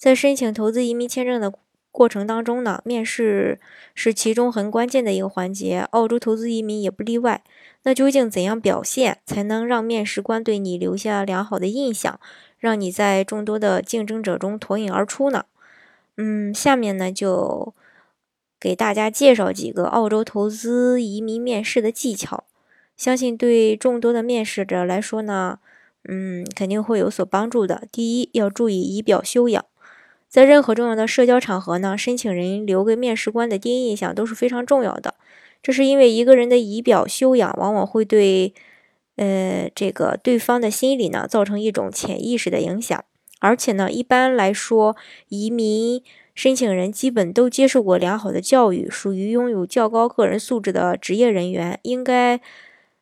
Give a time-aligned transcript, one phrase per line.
[0.00, 1.52] 在申请投资移民签证的
[1.92, 3.60] 过程当中呢，面试
[3.94, 7.44] 是其中很关键的一个环节，澳洲投资移民也不例外。
[7.82, 12.18] 那究竟怎样表现才能让面试官对你留下良好的印象，
[12.58, 15.44] 让你在众多的竞争者中脱颖而出呢？
[16.16, 17.74] 嗯，下面呢就
[18.58, 22.44] 给大家介绍几个澳洲投资移民面试的技巧，
[22.96, 25.58] 相信对众多的面试者来说呢，
[26.08, 27.82] 嗯，肯定会有所帮助的。
[27.92, 29.66] 第一，要注意仪表修养。
[30.30, 35.16] 在任何重要的社交场合呢，申请人留给面试官的第一印象都是非常重要的。
[35.60, 38.54] 这是因为一个人的仪表修养往往会对，
[39.16, 43.04] 呃，这个对方的心理呢造成一种潜意识的影响。
[43.40, 44.96] 而且呢，一般来说，
[45.30, 46.00] 移民
[46.34, 52.40] 申请人基本都接受过良好的教育，属于拥有较高个人素质的职业人员，应该，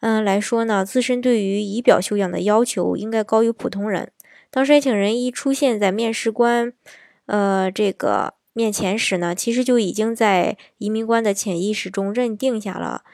[0.00, 4.10] 嗯来说呢，自身对于仪表修养的要求应该高于普通人。
[4.50, 6.72] 当申请人一出现在面试官，
[7.32, 13.04] 呃，这个面前时呢，其实就已经在移民官的潜意识中认定下了，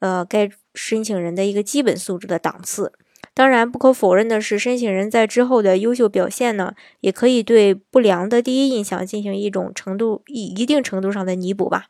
[0.00, 2.92] 呃，该申请人的一个基本素质的档次。
[3.32, 11.86] 当然，不可否认的是，申请人在之后的优秀表现呢，也可以对不良的第一印象进行一种程度一一定程度上的弥补吧。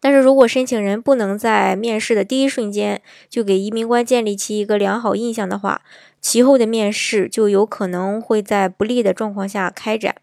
[0.00, 3.00] 但是如果申请人不能在面试的第一瞬间
[3.30, 5.82] 就给移民官建立起一个良好印象的话，
[6.20, 10.16] 其后的面试就有可能会在不利的状况下开展。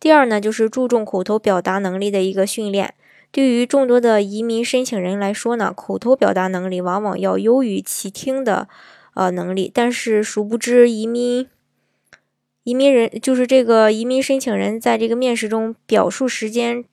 [0.00, 2.94] 第二呢，就是注重口头表达能力的一个训练。
[3.30, 8.68] 对于众多的移民申请人来说呢，口头表达能力往往要优于其听的
[9.12, 9.70] 呃能力。
[9.74, 11.46] 但是殊不知，移民
[12.62, 16.84] 移民人就是这个移民申请人在这个面试中表述时间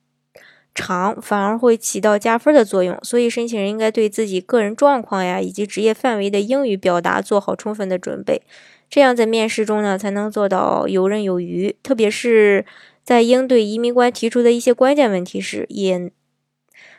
[0.74, 3.00] 长，反而会起到加分的作用。
[3.02, 8.42] 所以，申请人应该对自己个人状况呀以及职业范围的英语表达做好充分的准备，
[8.90, 11.74] 这样在面试中呢才能做到游刃有余。
[11.82, 12.66] 特别是。
[13.06, 16.12] 在应对移民官提出的一些关键问题时，也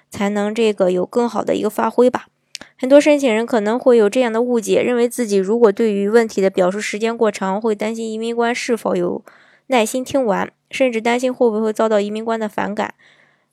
[0.08, 2.28] 才能这个有更好的一个发挥吧。
[2.78, 9.24] 很多申请人可能会有这样的误解，认为自己如果对于问题的表述时间过长，会担心移民官是否有
[9.66, 12.94] 耐心听完，甚至担心会不会遭到移民官的反感。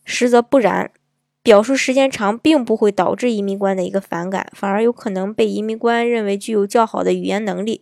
[0.06, 0.92] 实则不然，
[1.42, 7.82] 表述时间长并不会导致移民官的一个反感，反而有可能被移民官认为具有较好的语言能力。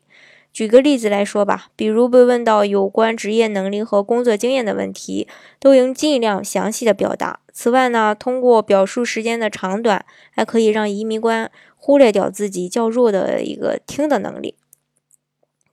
[0.53, 5.27] 举个例子来说吧，比如被问到有关职业能力和工作经验的问题，
[5.59, 7.39] 都应尽量详细的表达。
[7.53, 14.55] 此外呢，通过表述时间的长短，还可以让移民官忽略掉自己较弱的一个听的能力。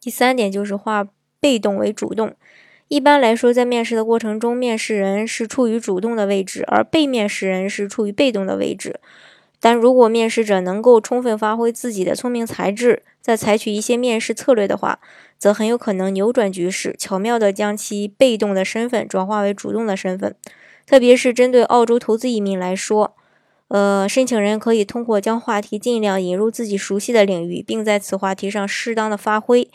[0.01, 1.09] 第三点就是化
[1.41, 2.35] 被动为主动。
[2.87, 9.01] 一般来说，在面试的过程中，面试人是处于主动的位置，而被面试人是处于被动的位置。
[9.61, 15.01] 但如果面试者能够充分发挥自己的聪明才智，再采取一些面试策略的话，
[15.37, 20.37] 则很有可能扭转局势，巧妙地将其被动的身份转化为主动的身份。
[20.87, 23.17] 特别是针对澳洲投资移民来说，
[23.67, 29.69] 呃，申请人可以通过将话题尽量引入自己熟悉的领域，并在此话题上适当的发挥，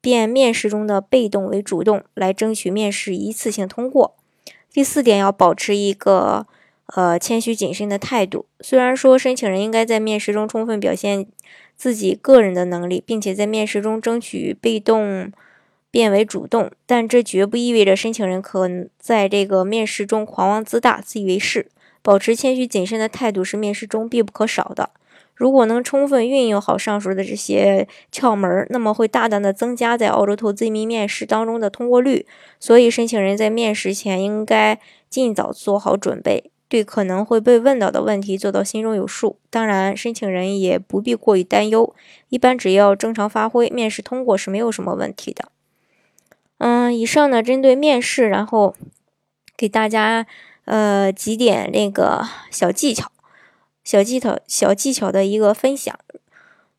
[0.00, 4.14] 变面试中的被动为主动，来争取面试一次性通过。
[4.72, 6.46] 第四点，要保持一个。
[6.94, 8.46] 呃，谦虚谨慎的态度。
[8.60, 11.26] 虽然说申请人应该在面试中充分表现
[11.74, 15.32] 自己个人的能力，并且在面试中争取被动
[15.90, 21.68] 变为主动，但这绝不意味着申请人可在这个面试中狂妄自大、自以为是。
[22.02, 24.90] 保持谦虚谨慎的态度是面试中必不可少的。
[25.34, 32.26] 如果能充分运用好上述的这些窍门，那么会大大的增加在澳洲投资移民面试当中的通过率。
[32.60, 36.51] 所以，申请人在面试前应该尽早做好准备。
[36.72, 41.94] 对可能会被问到的问题做到心中有数，当然，申请人也不必过于担忧。
[42.30, 45.50] 一般只要正常发挥，面试通过是没有什么问题的。
[46.56, 48.74] 嗯，以上呢，针对面试，然后
[49.54, 50.26] 给大家
[50.64, 53.12] 呃几点那个小技巧、
[53.84, 55.94] 小技巧、小技巧的一个分享。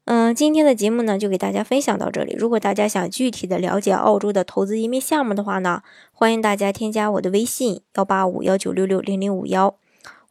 [0.05, 2.35] 嗯，今天的节目呢，就给大家分享到这里。
[2.35, 9.75] 如果大家想具体的了解澳洲的投资移民项目的话呢，欢迎大家添加我的微信幺八五幺九六六零零五幺，